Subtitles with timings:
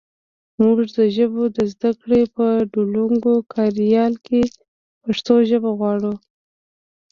[0.61, 4.41] مونږ د ژبو د زده کړې په ډولونګو کاریال کې
[5.03, 6.13] پښتو ژبه غواړو